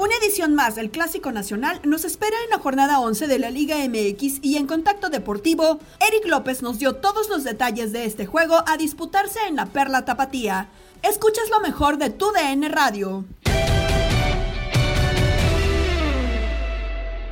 [0.00, 3.76] Una edición más del Clásico Nacional nos espera en la jornada 11 de la Liga
[3.86, 8.64] MX y en Contacto Deportivo, Eric López nos dio todos los detalles de este juego
[8.66, 10.70] a disputarse en la Perla Tapatía.
[11.02, 13.26] Escuchas lo mejor de tu DN Radio.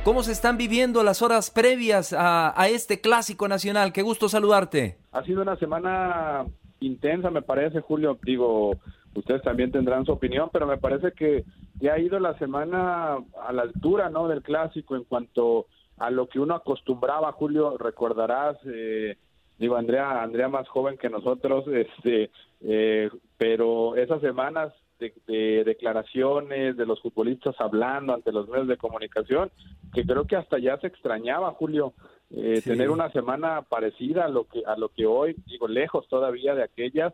[0.03, 3.93] ¿Cómo se están viviendo las horas previas a, a, este clásico nacional?
[3.93, 4.99] Qué gusto saludarte.
[5.11, 6.45] Ha sido una semana
[6.81, 8.19] intensa, me parece, Julio.
[8.23, 8.73] Digo,
[9.19, 11.45] ustedes también tendrán su opinión, pero me parece que
[11.79, 14.27] ya ha ido la semana a la altura, ¿no?
[14.27, 15.67] Del clásico en cuanto
[15.97, 19.17] a lo que uno acostumbraba, Julio, recordarás, eh,
[19.57, 26.75] digo, Andrea, Andrea más joven que nosotros, este, eh, pero esas semanas de, de, declaraciones
[26.75, 29.51] de los futbolistas hablando ante los medios de comunicación,
[29.93, 31.93] que creo que hasta ya se extrañaba, Julio,
[32.31, 32.69] eh, sí.
[32.69, 36.63] tener una semana parecida a lo que a lo que hoy, digo, lejos todavía de
[36.63, 37.13] aquellas,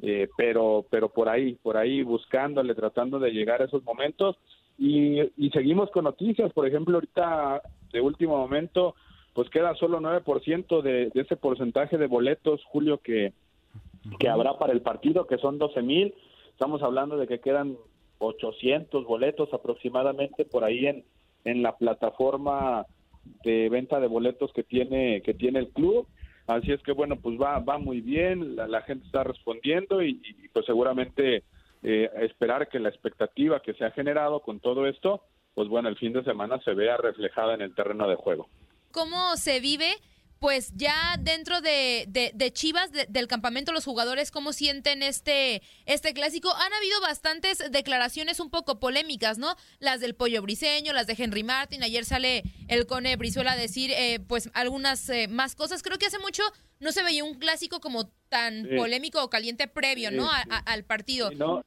[0.00, 4.36] eh, pero pero por ahí, por ahí buscándole, tratando de llegar a esos momentos.
[4.78, 7.62] Y, y seguimos con noticias, por ejemplo, ahorita
[7.92, 8.94] de último momento,
[9.34, 13.32] pues queda solo 9% de, de ese porcentaje de boletos, Julio, que,
[14.18, 16.14] que habrá para el partido, que son 12 mil,
[16.50, 17.76] estamos hablando de que quedan
[18.18, 21.04] 800 boletos aproximadamente por ahí en,
[21.44, 22.86] en la plataforma
[23.44, 26.06] de venta de boletos que tiene que tiene el club
[26.46, 30.20] así es que bueno pues va va muy bien la, la gente está respondiendo y,
[30.52, 31.44] pues seguramente
[31.82, 35.22] eh, esperar que la expectativa que se ha generado con todo esto
[35.54, 38.48] pues bueno el fin de semana se vea reflejada en el terreno de juego.
[38.90, 39.94] Cómo se vive
[40.42, 45.62] pues ya dentro de, de, de Chivas, de, del campamento, los jugadores, ¿cómo sienten este,
[45.86, 46.52] este clásico?
[46.52, 49.54] Han habido bastantes declaraciones un poco polémicas, ¿no?
[49.78, 53.92] Las del Pollo Briseño, las de Henry Martin, ayer sale el Cone Brizuela a decir,
[53.92, 55.80] eh, pues, algunas eh, más cosas.
[55.80, 56.42] Creo que hace mucho
[56.80, 58.76] no se veía un clásico como tan sí.
[58.76, 60.24] polémico o caliente previo, ¿no?
[60.24, 61.30] Sí, a, a, al partido.
[61.30, 61.64] No,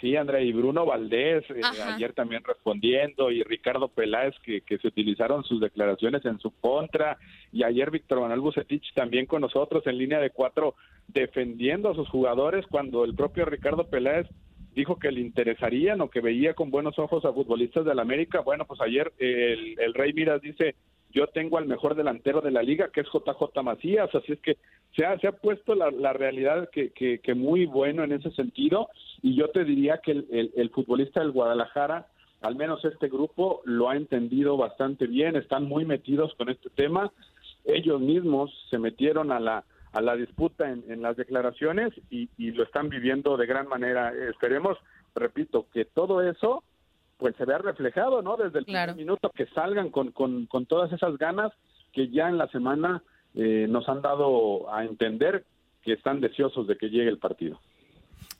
[0.00, 4.88] Sí, Andrea, y Bruno Valdés eh, ayer también respondiendo, y Ricardo Peláez, que, que, se
[4.88, 7.18] utilizaron sus declaraciones en su contra,
[7.52, 10.74] y ayer Víctor Manuel Bucetich también con nosotros en línea de cuatro,
[11.08, 14.26] defendiendo a sus jugadores cuando el propio Ricardo Peláez
[14.74, 18.40] dijo que le interesarían o que veía con buenos ojos a futbolistas del América.
[18.40, 20.76] Bueno, pues ayer el, el Rey Miras dice,
[21.12, 24.56] yo tengo al mejor delantero de la liga, que es JJ Macías, así es que
[24.96, 28.88] se ha, se ha puesto la, la realidad que, que, muy bueno en ese sentido,
[29.22, 32.06] y yo te diría que el, el, el, futbolista del Guadalajara,
[32.42, 37.12] al menos este grupo, lo ha entendido bastante bien, están muy metidos con este tema,
[37.64, 42.52] ellos mismos se metieron a la a la disputa en, en las declaraciones y, y
[42.52, 44.12] lo están viviendo de gran manera.
[44.30, 44.78] Esperemos,
[45.16, 46.62] repito, que todo eso
[47.20, 48.36] pues se vea reflejado, ¿no?
[48.36, 48.94] Desde el claro.
[48.94, 51.52] minuto que salgan con, con, con, todas esas ganas
[51.92, 53.02] que ya en la semana
[53.34, 55.44] eh, nos han dado a entender
[55.82, 57.60] que están deseosos de que llegue el partido.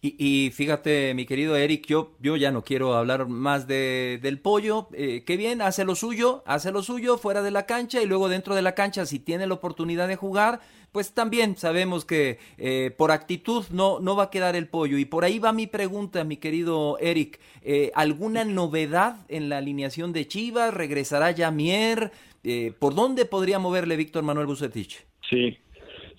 [0.03, 4.39] Y, y, fíjate, mi querido Eric, yo, yo ya no quiero hablar más de, del
[4.39, 4.89] pollo.
[4.95, 8.31] Eh, qué bien, hace lo suyo, hace lo suyo fuera de la cancha y luego
[8.31, 10.61] dentro de la cancha, si tiene la oportunidad de jugar,
[10.93, 14.99] pues también sabemos que eh, por actitud no, no va a quedar el pollo.
[14.99, 17.39] Y por ahí va mi pregunta, mi querido Eric.
[17.63, 20.75] Eh, ¿Alguna novedad en la alineación de Chivas?
[20.75, 22.11] ¿Regresará Jamier?
[22.43, 25.05] Eh, ¿Por dónde podría moverle Víctor Manuel Bucetich?
[25.29, 25.59] Sí,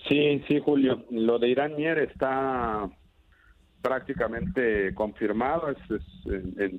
[0.07, 1.03] sí, sí, Julio.
[1.09, 2.89] Lo de Irán Mier está
[3.81, 5.77] prácticamente confirmado, es,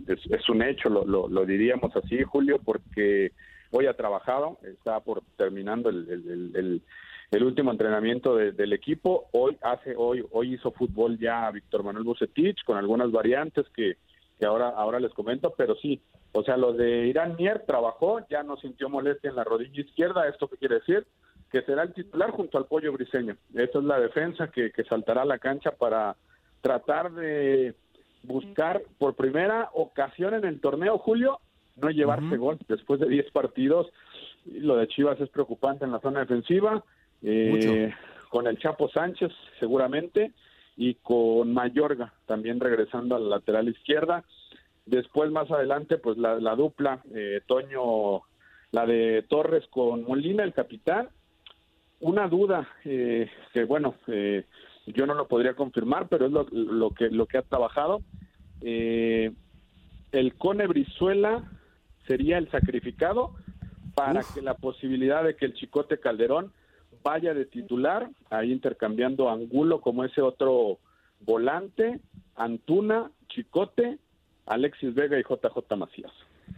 [0.09, 3.33] es, un hecho, lo, lo, diríamos así, Julio, porque
[3.71, 6.81] hoy ha trabajado, está por terminando el,
[7.31, 12.05] el, último entrenamiento de, del equipo, hoy hace, hoy, hoy hizo fútbol ya Víctor Manuel
[12.05, 13.97] Bucetich con algunas variantes que,
[14.39, 16.01] que ahora, ahora les comento, pero sí,
[16.33, 20.29] o sea, lo de Irán Mier trabajó, ya no sintió molestia en la rodilla izquierda,
[20.29, 21.07] ¿esto qué quiere decir?
[21.51, 23.37] Que será el titular junto al pollo briseño.
[23.55, 26.17] Esa es la defensa que, que saltará a la cancha para
[26.63, 27.75] tratar de
[28.23, 31.41] buscar por primera ocasión en el torneo, Julio,
[31.77, 32.39] no llevarse uh -huh.
[32.39, 33.89] gol después de 10 partidos.
[34.47, 36.83] Lo de Chivas es preocupante en la zona defensiva,
[37.23, 37.93] eh,
[38.31, 39.31] con el Chapo Sánchez
[39.61, 40.33] seguramente
[40.77, 44.25] y con Mayorga también regresando a la lateral izquierda.
[44.87, 48.23] Después más adelante, pues la, la dupla, eh, Toño,
[48.73, 51.09] la de Torres con Molina, el capitán.
[52.01, 54.45] Una duda eh, que bueno, eh,
[54.87, 58.03] yo no lo podría confirmar, pero es lo, que, lo que ha trabajado.
[58.61, 59.33] Eh,
[60.13, 61.45] el Cone Brizuela
[62.07, 63.35] sería el sacrificado
[63.95, 66.53] para que la posibilidad de que el Chicote Calderón
[67.03, 70.79] vaya de titular, ahí intercambiando Angulo como ese otro
[71.21, 72.01] volante,
[72.37, 73.99] Antuna, Chicote,
[74.47, 76.13] Alexis Vega y JJ Macías.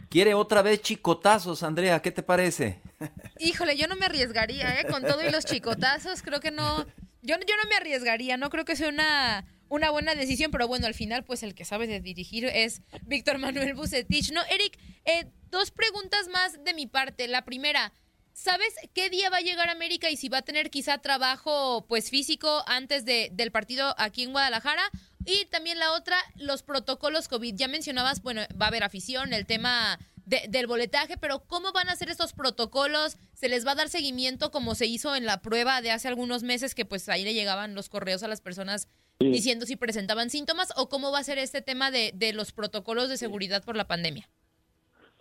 [0.09, 2.79] Quiere otra vez chicotazos, Andrea, ¿qué te parece?
[3.39, 4.85] Híjole, yo no me arriesgaría, ¿eh?
[4.89, 6.85] Con todo y los chicotazos, creo que no.
[7.25, 10.87] Yo, yo no me arriesgaría, no creo que sea una, una buena decisión, pero bueno,
[10.87, 14.31] al final, pues el que sabe de dirigir es Víctor Manuel Bucetich.
[14.31, 17.27] No, Eric, eh, dos preguntas más de mi parte.
[17.27, 17.91] La primera,
[18.35, 22.09] ¿Sabes qué día va a llegar América y si va a tener quizá trabajo pues
[22.09, 24.83] físico antes de, del partido aquí en Guadalajara?
[25.25, 27.55] Y también la otra, los protocolos COVID.
[27.55, 31.95] Ya mencionabas, bueno, va a haber afición, el tema del boletaje, pero ¿cómo van a
[31.95, 33.17] ser estos protocolos?
[33.33, 36.43] ¿Se les va a dar seguimiento como se hizo en la prueba de hace algunos
[36.43, 38.87] meses que pues ahí le llegaban los correos a las personas
[39.19, 40.73] diciendo si presentaban síntomas?
[40.77, 43.87] ¿O cómo va a ser este tema de, de los protocolos de seguridad por la
[43.87, 44.27] pandemia?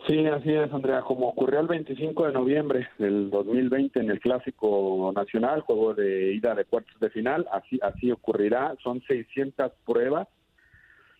[0.07, 1.01] Sí, así es, Andrea.
[1.01, 6.55] Como ocurrió el 25 de noviembre del 2020 en el Clásico Nacional, juego de ida
[6.55, 8.75] de cuartos de final, así, así ocurrirá.
[8.83, 10.29] Son 600 pruebas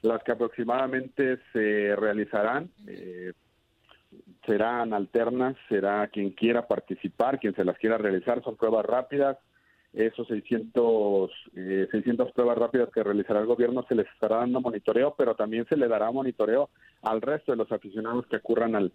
[0.03, 2.71] las que aproximadamente se realizarán.
[2.87, 3.33] Eh,
[4.47, 8.43] serán alternas, será quien quiera participar, quien se las quiera realizar.
[8.43, 9.39] Son pruebas rápidas,
[9.93, 15.15] esos 600, eh, 600 pruebas rápidas que realizará el gobierno se les estará dando monitoreo,
[15.17, 16.69] pero también se le dará monitoreo
[17.03, 18.93] al resto de los aficionados que ocurran al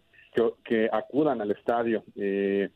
[0.63, 2.03] que, acudan al estadio.
[2.15, 2.69] Eh,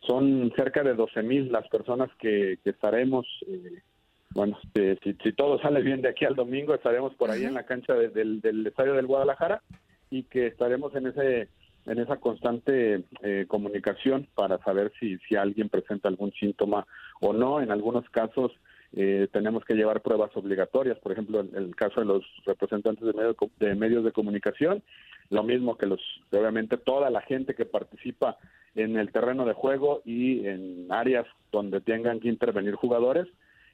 [0.00, 3.26] son cerca de 12 mil las personas que, estaremos.
[3.46, 3.82] Eh,
[4.30, 7.64] bueno, si, si, todo sale bien de aquí al domingo, estaremos por ahí en la
[7.64, 9.62] cancha del, del estadio del Guadalajara
[10.10, 11.48] y que estaremos en ese
[11.86, 16.86] en esa constante eh, comunicación para saber si, si alguien presenta algún síntoma
[17.20, 17.60] o no.
[17.60, 18.52] En algunos casos
[18.92, 23.36] eh, tenemos que llevar pruebas obligatorias, por ejemplo, en el caso de los representantes de,
[23.58, 24.82] de medios de comunicación,
[25.30, 26.00] lo mismo que los,
[26.32, 28.36] obviamente, toda la gente que participa
[28.74, 33.26] en el terreno de juego y en áreas donde tengan que intervenir jugadores.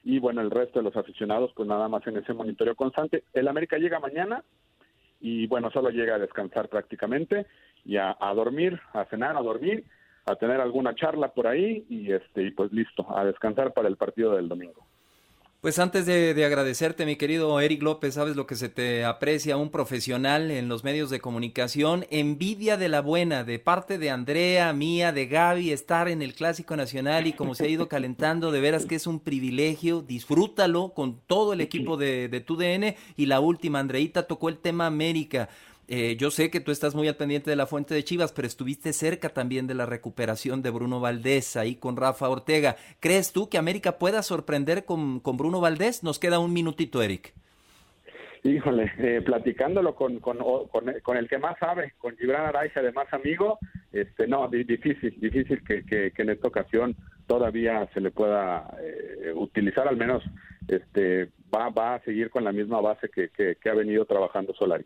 [0.03, 3.23] Y bueno, el resto de los aficionados, pues nada más en ese monitoreo constante.
[3.33, 4.43] El América llega mañana
[5.21, 7.45] y bueno, solo llega a descansar prácticamente
[7.85, 9.83] y a, dormir, a cenar, a dormir,
[10.25, 13.97] a tener alguna charla por ahí y este y pues listo, a descansar para el
[13.97, 14.85] partido del domingo.
[15.63, 19.69] Pues antes de, agradecerte, mi querido Eric López, sabes lo que se te aprecia, un
[19.69, 25.13] profesional en los medios de comunicación, envidia de la buena, de parte de Andrea, mía,
[25.13, 28.85] de Gaby, estar en el Clásico Nacional y como se ha ido calentando, de veras
[28.85, 32.97] que es un privilegio, disfrútalo con todo el equipo de, de tu DN.
[33.15, 35.47] Y la última, Andreita tocó el tema América.
[35.87, 38.47] Eh, yo sé que tú estás muy al pendiente de la fuente de Chivas, pero
[38.47, 42.77] estuviste cerca también de la recuperación de Bruno Valdés ahí con Rafa Ortega.
[42.99, 46.03] ¿Crees tú que América pueda sorprender con, Bruno Valdés?
[46.03, 47.33] Nos queda un minutito, Eric.
[48.45, 50.37] Híjole, eh, platicándolo con, con,
[51.01, 53.57] con, el que más sabe, con Gibran Araiza, además amigo,
[53.93, 56.93] este, no, difícil, difícil que, que, en esta ocasión
[57.25, 60.23] todavía se le pueda eh, utilizar, al menos
[60.67, 64.85] este, va, va a seguir con la misma base que, que ha venido trabajando Solari.